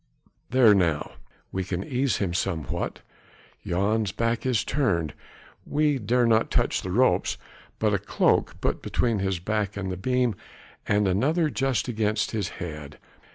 [0.49, 0.73] There!
[0.73, 1.11] now
[1.51, 3.01] we can ease him somewhat.
[3.63, 5.13] Jan's back is turned:
[5.63, 7.37] we dare not touch the ropes,
[7.77, 10.33] but a cloak put between his back and the beam,
[10.87, 12.97] and another just against his head.